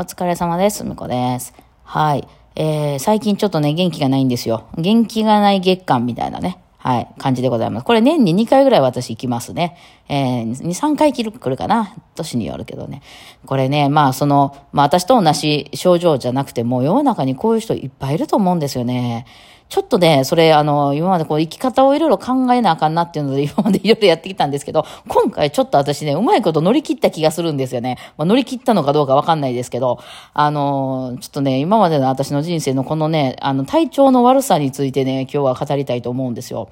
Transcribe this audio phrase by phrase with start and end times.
[0.00, 0.82] お疲れ様です。
[0.82, 1.52] むこです。
[1.84, 2.26] はい。
[2.56, 4.66] えー、最近ちょっとね、元気がないんですよ。
[4.78, 6.58] 元気がない月間みたいなね。
[6.78, 7.84] はい、感じでございます。
[7.84, 9.76] これ年に2回ぐらい私行きますね。
[10.08, 13.02] えー、2、3回来る来るかな年によるけどね。
[13.44, 19.26] これね、まあその、まあ私と同じ症状じゃなくても、世の中にこういう人いっぱいいると思うんですよね。
[19.70, 27.96] ちょっとね、それ、あの、今までこう生き方をいろいろ考えなあかんなっていうので、今まで いろいろやってきたんですけど、今回ちょっと私ね、うまいこと乗り切った気がするんですよね。
[28.18, 30.00] まあ、乗り切ったのかどうかわかんないですけど、
[30.34, 36.68] あの、ちょっとね、今までの私の人生のこのね、あの、体調の悪さについてね、今日は語りたいと思うんですよ。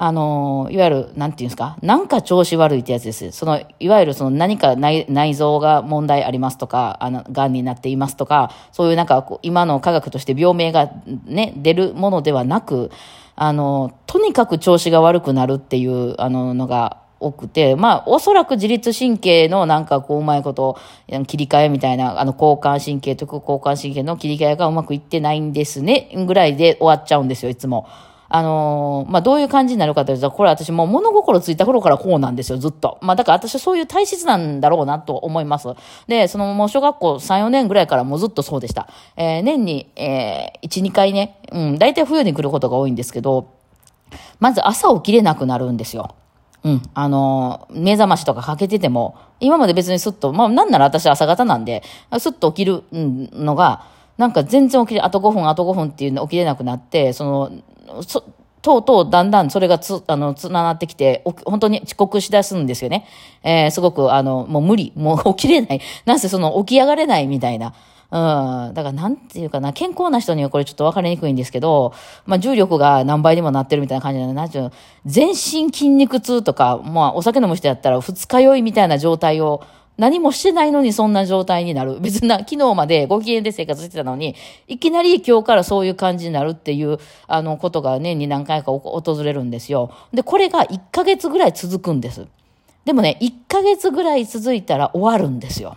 [0.00, 3.32] あの、いわゆる、なんていうんですか、なんか調子悪いってやつです。
[3.32, 10.88] その、いわゆるその何か内内臓が問題ありますとか、あの、癌になっていますとか、そういうなんか、今の科学として病名が
[11.26, 12.92] ね、出るものではなく、
[13.34, 20.78] あの、とにかく調子が悪くなるっていう、あの、のが、多くて、まあ、おそらく自律神経のなんかこう、うまいこと、
[21.26, 27.88] 切り替えみたいな、あの、交感神経と交感神経の切り替えがうまくいってないんですね、ぐらいで終わっちゃうんですよ、いつも。
[28.30, 32.98] あのー、まあ、どういう感じになるかというと、これ私もう物心ついた頃からこうなんですよ、ずっと。
[33.00, 35.68] まあ、だから私はそういう体質なんだろうなと思います。
[36.06, 38.88] で、そのもう小学校3、4年ぐらいからもうずっとそうでした。
[39.16, 43.48] えー、年に、えー、1、2回ね、うん、大体冬に来ることが多いんですけど、
[44.40, 46.14] まず朝起きれなくなるんですよ。
[46.64, 46.82] うん。
[46.92, 51.82] あのー、目覚ましとかかけてても、今まで別にすっと、まあ、なんなら私朝方なんで、
[52.18, 53.84] すっと起きるのが、
[54.16, 57.50] なんか全然起きれ、あと5分、あと5分っていうの起きれなくなって、その、
[58.60, 63.06] とうとうだんだんそれがつ、あの、つながってきて、本当に遅刻しだすんですよね。
[63.42, 64.92] えー、すごく、あの、もう無理。
[64.96, 65.80] もう起きれない。
[66.04, 67.72] なんせその起き上がれないみたいな。
[68.10, 68.74] うん。
[68.74, 71.92] だからなんていうかな、健康な人にはこれちょっと分かりにくいんですけど、
[72.26, 74.72] まあ重力が何倍にもなってるみたいな感じなんで、なんていうの、
[75.06, 79.62] 全身筋肉痛とか、まあお酒飲む人やったら二日酔いみたいな状態を、
[79.98, 81.98] 何もしてないのにそんな状態になる。
[82.00, 84.36] 別な、昨日までご機嫌で生活してたのに、
[84.68, 89.90] いきなり今日からそういう感じになるっていう、あの、ことが年に何回か訪れるんですよ。
[90.14, 92.26] で、これが1ヶ月ぐらい続くんです。
[92.84, 95.76] でもね、1ヶ月ぐらい続いたら終わるんですよ。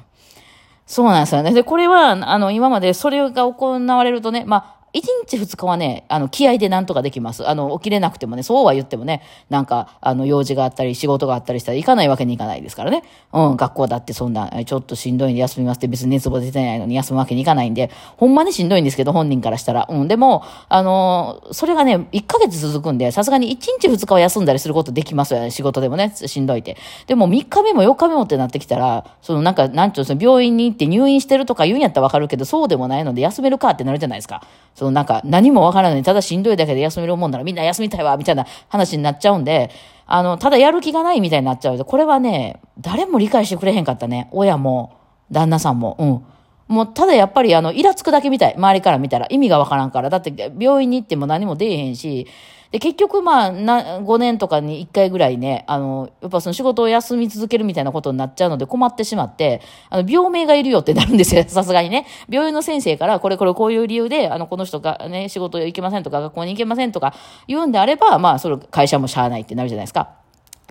[0.86, 1.54] そうなんですよね。
[1.54, 7.48] で、これは、あの、今までそれが行われるとね、まあ、1日2日はね、あの、気合でなんとかできます。
[7.48, 13.04] あの、起きれなくてもね、そうは言ってもね、なんか、あの、用事があったり、仕事があったりしたら行かないわけにいかないですからね。
[13.32, 19.88] うん、学校だってそんな、ちょっとしんどいんで休みますって別に熱も出てないのに休むわけにいかないんで、ほんまにしんどいんですけど、本人からしたら。
[19.90, 25.52] うん、でも、あの、それがね、1ヶ月続くんで、さすがに1日2日は休んだりすることできますよね。
[25.52, 26.76] 仕事でもね、しんどいって。
[27.08, 34.42] でも3日目も4日目もってなってきたら、そのなんか、なんちゅうの、病院に行って入院してるとか言うんやったらわかるけど、そうでもないので休めるかってなるじゃないですか。
[34.82, 36.02] そのなんか、何もわからない。
[36.02, 39.70] ただしんどいだけで休めるもんならみんな休みたいわ、みたいな話になっちゃうんで、
[40.08, 44.28] あの、ただやる気がないみたいになっちゃうと、これはね、誰も理解してくれへんかったね。
[44.32, 44.98] 親も、
[45.30, 45.96] 旦那さんも。
[46.00, 46.26] うん。
[46.72, 48.56] もう、ただやっぱり、あの、イラつくだけみたい。
[48.56, 49.28] 周りから見たら。
[49.30, 50.10] 意味がわからんから。
[50.10, 52.28] だって、病院に行っても何も出えへんし、
[52.72, 62.06] で、結局、まあ、な、5年とかに1回ぐらいね、あの、やっぱその仕事を休み続けるみたいなことになっちゃうので困ってしまって、あの、病名がいるよってなるんですよ、 さすがにね。
[62.30, 67.14] 病院の先生から、これこれこういう理由で、あの、この人がね、仕事行けませんとか、学校に行けませんとか
[67.50, 70.12] 言うんであれば、まあ、それ会社もしゃあないってなるじゃないですか。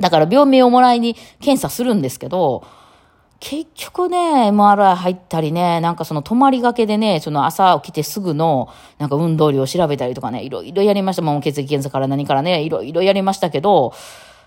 [0.01, 2.65] だから病名をもらいに検査するんですけど、
[3.41, 8.69] 結局ね、MRI 入ったりね、なんかその泊まりがけでね、その朝起きてすぐの、
[8.99, 11.23] なんか運動量を調べたりとかね、いろいろやりました。
[11.23, 13.95] もう血液検査から何からね、いろいろやりましたけど、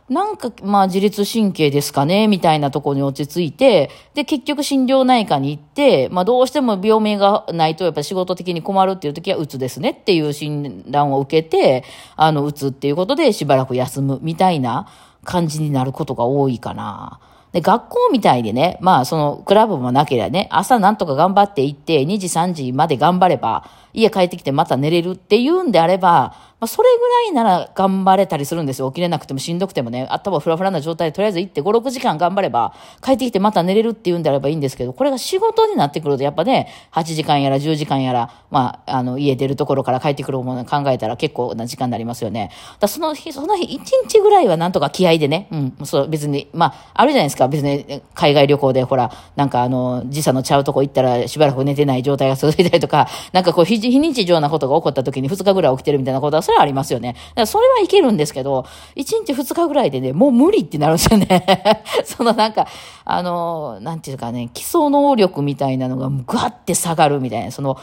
[0.10, 11.84] なんか、まあ、自律神経ですかね、みたいなところに落ち着いて、で、結局心療内科に行って、まあ、どうしても病名がないと、やっぱ仕事的に困るっていう時は、うつですねっていう診断を受けて、
[12.16, 14.88] あの、うつっていうことでしばらく休むみたいな
[15.24, 17.20] 感じになることが多いかな。
[17.54, 28.90] で、学校みたいでね、まあ、その、クラブもなければね、朝なんとか頑張って行って、2時、3時まで頑張れば、家帰ってきてまた寝れるっていうんであれば、まあ、それぐらいなら頑張れたりするんですよ。
[28.90, 32.74] 起きれなくてもしんどくてもね、頭フラフラな状態でとりあえず行って5、6時間頑張れば、
[33.04, 42.50] 帰ってきてまた寝れるっていうんであればいいんですけど、これが仕事になってくると、やっぱね、8時間やら10時間やら、まあ、あの、家出るところから帰ってくるもの考えたら結構な時間になりますよね。
[42.80, 57.14] だその日、その日1日ぐらいはなんとか気合でね、うん、そう、別に、まあ、あるじゃないですか、別に海外旅行でほら、なんかあの、時差のちゃうとこ行ったらしばらく寝てない状態が続いたりとか、なんかこう、非日常なことが起こった時に2日ぐらい起きてるみたいなことは、それはありますよね。
[57.14, 58.66] だからそれはいけるんですけど、
[58.96, 61.46] 1日2日ぐらいでね、もう無理ってなるんですよね。
[62.06, 62.68] そのなんか、
[63.06, 67.78] あの、なんていうかね、基礎能力みたいなのがガッて下がるみたいな、その、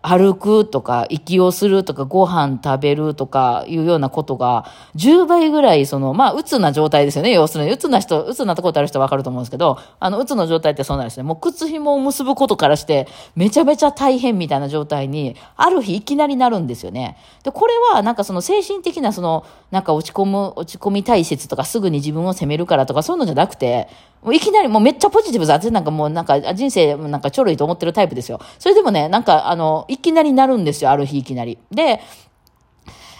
[0.00, 4.64] 歩くとか、息をするとか、ご飯食べるとかいうようなことが、
[4.96, 7.32] 10倍ぐらい、その、まあ、うつな状態ですよね。
[7.32, 11.22] 要するに、うつな人、うつなとこってある人はわかると思うんですけど、あの、うつの状態ってそうなんですね。
[11.22, 17.18] もう靴紐を結ぶことからして、めちゃめちゃ大変みたいな状態に、ある日いきなりなるんですよね。
[17.42, 23.88] で、これは、なんかその精神的な、その、なんか落ち込む、落ち込み体質とか、すぐに自分を責めるからとか、そういうのじゃなくて、
[24.24, 25.52] もういきなりもうめっちゃポジティブだ。
[25.52, 28.40] 私なんかもうなんか人生なんかちょろいと思ってるタイプですよ。
[28.58, 31.58] それでもね、なんかあの、いきなりなるんですよ、ある日いきなり。
[31.70, 32.00] で、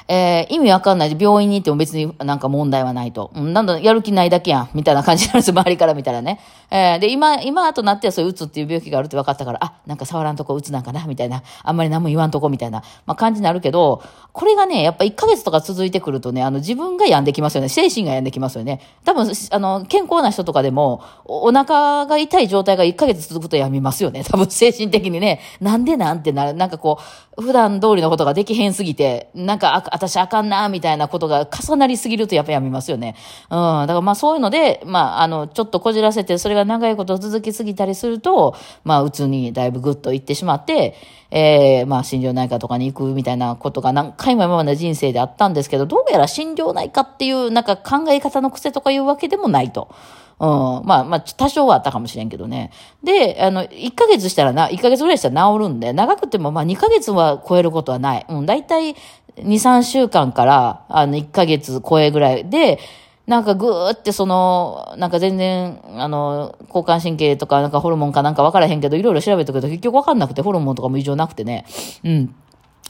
[0.06, 3.30] えー、意味わかんないで病院に行っても別になんか問題はないと。
[3.34, 4.70] うん、なんだ、やる気ないだけやん。
[4.74, 6.40] みたいな感じなんです周りから見たらね。
[6.70, 11.42] えー、で、今、今となってはそういううつっていう病気があるって分かったから、あ、なんか触らんとこうつなんかな、みたいな。
[11.62, 14.02] あんまり何も言わんとこ、みたいな、まあ、感じになるけど、
[14.32, 17.68] これがね、やっぱ1ヶ月とか続いてくるとね、あの、自分が病んできますよね。
[17.68, 18.80] 精神が病んできますよね。
[19.04, 24.24] 多分、あの、健康な人とかでも、お腹が痛い状態が1ヶ月続くと病みますよね。
[24.28, 25.40] 多分、精神的にね。
[25.60, 26.52] なんでなんてな。
[26.52, 26.98] なんかこ
[27.38, 33.14] う、普段通りのことができへんすぎて、なんか、私あかんな、みたいなことが重なりすぎるとやっぱやみますよね。
[33.48, 33.56] うん。
[33.56, 40.94] だからまあそういうので、まああの、ちょっとこじらせて、それが長いこと続きすぎたりすると、まあうつにだいぶぐっといってしまって、
[41.30, 49.94] えー、まあ心療内科とかに行くみたいなことが何回も今まで人生であったんですけど、どうやら心療内科っていうなんか考え方の癖とかいうわけでもないと。
[50.40, 50.46] う
[50.82, 50.86] ん。
[50.86, 52.70] まあ、まあ、多少はあったかもしれんけどね。
[53.02, 58.26] で、あの、1ヶ月したらな、1ヶ月ぐらいしたら治るんで、長くてもまあ2ヶ月は超えることはない。
[58.28, 58.46] うん。
[58.46, 58.96] 大体
[59.36, 62.78] 2、3週間から、あの、1ヶ月超えぐらいで、
[63.26, 71.64] なんかぐーってその、なんか全然、あの、交感神経とかなんかホルモンかなんか分からへんけど、いろいろ調べたけど結局分かんなくて、ホルモンとかも異常なくてね。
[72.04, 72.34] うん。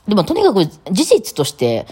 [0.09, 1.87] でもとにかく事実として、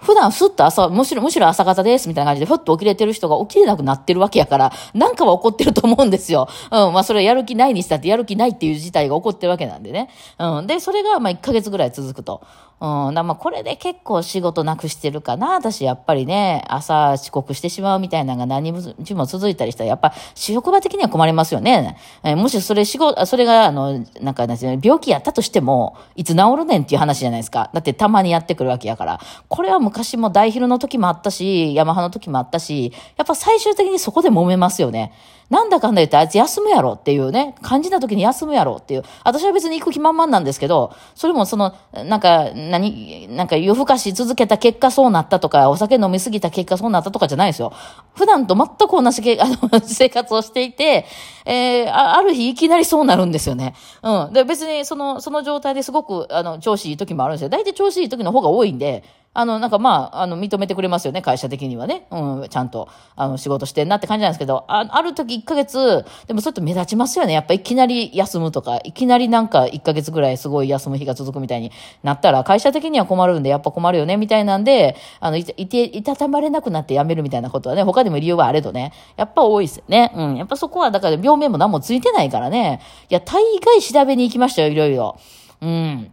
[0.00, 6.48] 普段ふっと朝、むしろ、むしろ朝方ですみたいな感じでふっと起きれてる人が起きれなくなってるわけやから、なんかは起こってると思うんですよ。
[6.70, 6.92] うん。
[6.92, 10.08] まあそれはやる気ないにしたってやる気ないっていう事態が起こってるわけなんでね。
[10.38, 10.66] うん。
[10.66, 12.42] で、それがまあ1ヶ月ぐらい続くと。
[12.80, 13.14] うん。
[13.14, 15.54] だまあこれで結構仕事なくしてるかな。
[15.54, 21.96] 私やっぱりね、朝遅刻してしまうみたいなのが何日も続いたりしたら、やっぱ職場的には困りますよね。
[22.22, 27.70] えー、もしそれ仕事、それがあの、なんか、病気やったとしても、いつ治るねんっていう話じゃないですか。
[27.74, 29.20] だってたまにやってくるわけやから。
[29.48, 35.12] これは昔も大ヒルの時もあったし、ヤマハの時もあったし、やっぱ最終的にそこで揉めますよね。
[35.50, 39.02] なんだかんだ言ってあいつ休むやろっていうね、感じた時に休むやろっていう。
[39.24, 41.74] 私は別に行く気満々なんですけど、それもその、
[42.04, 47.72] なんか、何、なんか夜更かし続けた結果そうなったとか、お酒飲みすぎた結果そうなったとかじゃないですよ。
[48.14, 51.06] 普段と全く同じ あの生活をしていて、
[51.46, 53.74] えー、ある日いきなりそうなるんですよね。
[54.02, 54.32] うん。
[54.34, 57.48] で、別にその、その状態ですごく、あの、調子いい時もあるんですよ。
[57.48, 59.02] 大体調子いい時の方が多いんで、
[59.34, 62.06] あの、なんかまあ、あの、認めてくれますよね、会社的にはね。
[62.10, 67.34] うん、ちゃんと、あの、仕事してんなって感じなんですけど、あある時1ヶ月、でもそれと目立ちますよね。
[67.34, 71.70] やっぱいきなり休むとか、いきなりなんか1ヶ月ぐらいすごい休む日が続くみたいに
[72.02, 80.12] なったら、会社的には困るんで、やっぱ困るよね、みたいなんで、あの、いて、いたたまれなくなって辞めるみたいなことはね、他にも理由はあれどね、やっぱ多いですよね。
[80.16, 82.80] うん、やっぱそこは、だから病名も何もついてないからね。
[83.08, 85.16] いや、大概調べに行きましたよ、いろいろ。
[85.60, 86.10] うん。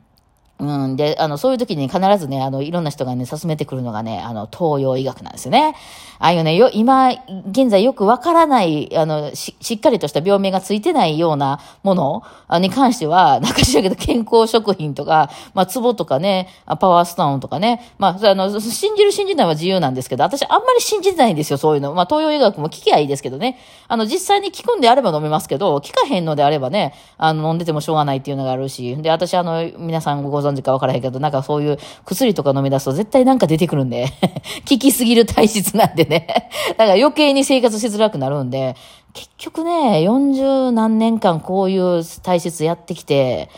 [0.58, 0.96] うん。
[0.96, 5.76] で、あの、そういう時に必ずね、あの、いろんな人がね、進めてくるのがね、あの、東洋医学なんですよね。
[6.18, 7.10] ああいうね、よ、今、
[7.50, 12.24] 現在よくわからない、あの、し、しっかりとした病名がついてないようなもの
[12.60, 16.48] に関しては、 なんかしらけど健康食品とか、まあ、壺とかね、
[16.80, 21.94] パワーストーンとかね、まあ、あの、信じる信じないは自由なんですけど、私あんまり信じないんですよ、そういうの。
[21.94, 23.60] まあ、東洋医学も聞きゃいいですけどね。
[23.90, 34.08] あの、実際に聞くんであれば飲めますけど、聞かへんのであればね、あの、飲んでてもしょうがないっていうのがあるし、で、私あの、皆さんご存知かわからへんけど、なんかそういう薬とか飲み出すと絶対なんか出てくるんで、
[34.70, 36.28] 効きすぎる体質なんでね。
[36.78, 38.76] だから余計に生活しづらくなるんで、
[39.14, 43.50] 結局ね、40何年間こういう体質やってきて、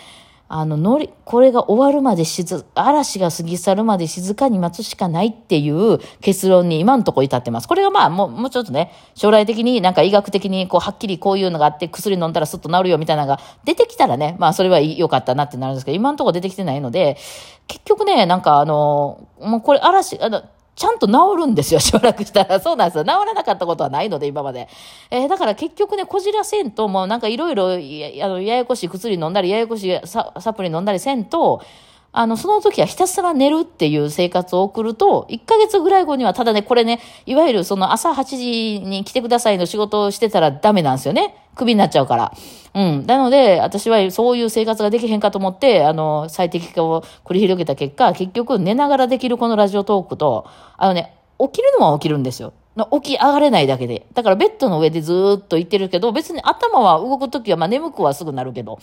[0.49, 7.67] あの、乗り、これが終わるまで静、嵐が過ぎ去るまで静かに待つしかないっていう結論に今のところ至ってます。
[7.67, 17.17] これがまあ、もう、もうちょっとね、将来的になんか医学的にこう、はっきりこういうのがあって薬飲んだらスッと治るよみたいなのが出てきたらね、まあ、それは良かったなってなるんですけど、今のところ出てきてないので、
[17.67, 20.43] 結局ね、なんかあの、もうこれ嵐、あの、
[20.77, 22.59] ちゃんと治るんですよ、 しばらくしたら。
[22.59, 23.03] そうなんですよ。
[23.03, 24.69] 治らなかったことはないので、今まで。
[25.09, 31.61] えー、だから結局ね、こじらせんと、もうなんかいろいろ、や、の、ややこしい薬飲んだり、ややこしいササプリ飲んだりせんと、
[32.11, 41.46] あの、その時はひたすら寝るっていう生活を送ると、1ヶ月ぐらい後には、ただね、これね、いわゆるその朝8時に来てくださいの仕事をしてたらダメなんですよね。
[41.57, 42.33] クビになっちゃうから。
[42.73, 43.05] うん。
[43.05, 50.45] なので、私はそういう生活ができへんかと思って、あの、最適化を繰り広げた結果、結局寝ながらできるこのラジオトークと、
[50.77, 52.53] あのね、起きるのは起きるんですよ。
[53.01, 54.05] 起き上がれないだけで。
[54.13, 58.77] だからベッドの上でずっと行ってるけど、別に頭は動くときは、まあ眠くはすぐなるけど、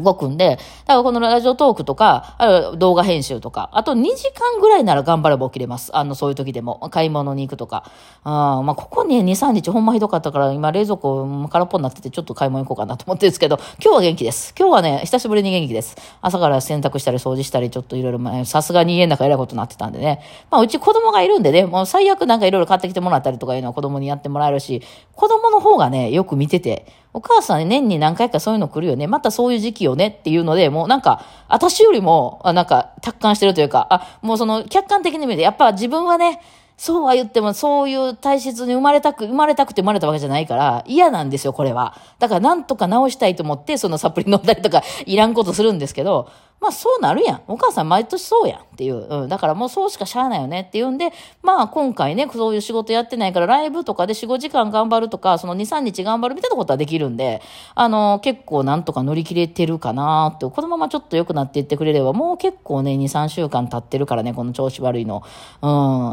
[0.00, 5.94] 動くんで、だからこのラジオトークとか、あるいは動画編集とか、あと2時間ぐらいなら頑張れば起きれます。
[5.94, 6.88] あの、そういう時でも。
[6.90, 7.84] 買い物に行くとか。
[8.24, 14.54] あまあ、ここに2、3日ほんまひどかったから、今冷蔵庫空っぽになってて、ちょっと買い物行こうかなと思ってるんですけど、今日は元気です。
[14.58, 15.96] 今日はね、久しぶりに元気です。
[16.22, 20.20] 朝から洗濯したり掃除したり、ちょっといろいろ、さすがに家の中偉いことになってたんでね。
[20.50, 24.82] まあ、うち子供がいるんでね、もう最悪なんかいろいろ買ってきてもらったりとかいうのは子供にやってもらえるし、
[25.14, 29.06] 子供の方がね、よく見てて、お母さん年に何回かそういうの来るよね。
[29.06, 36.40] またそういう時期よねっていうので、もうなんか、私よりも、なんか、達観してるというか、あ、もうその、客観的に見て、やっぱ自分はね、
[36.78, 41.94] そうは言っても、そういう体質に生まれたく、生まれたくて生まれたわけじゃないから、嫌なんですよ、これは。
[42.18, 46.28] だから、なんとか直したいと思って、そのサプリ飲んだりとか、いらんことするんですけど、
[46.62, 47.42] まあそうなるやん。
[47.48, 48.94] お母さん毎年そうやんっていう。
[48.96, 49.28] うん。
[49.28, 51.10] だからもうそうしかしゃあないよねっていうんで、
[51.42, 57.42] まあ今回ね、そういう仕事やってないからライブとかで4、5時間頑張るとか、その2、3日頑張るみたいなことはできるんで、
[57.74, 65.24] あの、結構なんとか乗り切れてるかなって、このままちょっと良くなっていってくれれば、もう結構ね、2、3週間経ってるからね、この調子悪いの。
[65.62, 65.70] うん。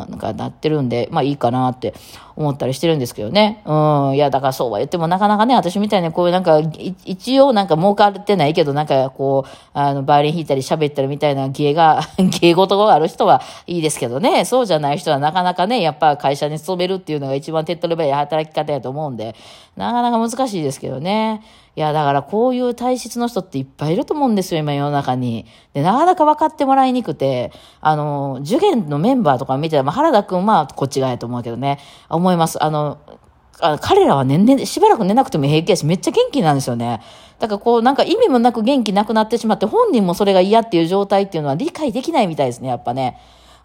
[0.10, 1.94] なんかなってるんで、まあいいかなって
[2.40, 3.62] 思ったりしてるんですけどね。
[3.66, 4.16] うん。
[4.16, 6.62] いや、だからそうは言ってもなかなかね、私みたいにこういうなんか、
[7.04, 12.00] 一応なんか儲かってないけど、なんかこう、あの、バイオリン弾いたり喋ったりみたいな芸が、
[12.40, 19.36] 芸事がある人はいいですけどね、そうじゃない人はなかなかね、やっぱ会社に勤めるっていうのが一番手っ取り早い働き方やと思うんで、
[19.76, 21.42] なかなか難しいですけどね。
[21.82, 25.46] や、だからこういう体質の人っていっぱいいると思うんですよ、今世の中に。
[25.74, 32.64] で、なかなか分かってもらいにくくて、あの、受験のメンバーとか見てたら、まあ、原田くんはこっち側やと思うけどね、思います。
[32.64, 32.98] あの、
[33.62, 37.02] あ彼らはね、ね、しばらく寝なくても平気やし、めっちゃ元気なんですよね。
[37.40, 43.18] だからこう、なんか意味もなく元気なくなってしまって、本人もそれが嫌っていう状態っていうのは理解できないみたいですね、やっぱね。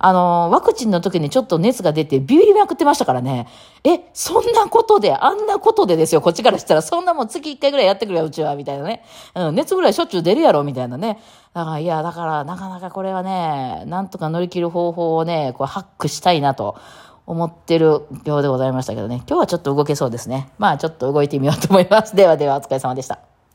[0.07, 3.49] あの、ワクチンの時にちょっと熱が出てビビりまくってましたからね。
[3.85, 9.03] え、そんなことで、あんなことでですよ、こっちからしたら、そんなもん月1回ぐらいやってくれよ、うちは、みたいなね。
[9.35, 11.21] うん、熱ぐらいしょっちゅう出るやろ、みたいなね。
[11.55, 16.77] だから、いや、だから、なかなかこれはね、なんとか乗り切る方法をね、こう、ハックしたいなと。
[17.27, 17.87] 思ってる
[18.27, 19.23] ようでございましたけどね。
[19.27, 20.51] 今日はちょっと動けそうですね。
[20.59, 22.15] まあちょっと動いてみようと思います。
[22.15, 23.34] ではではお疲れ様でした。